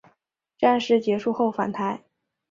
[0.57, 2.03] 战事结束后返台。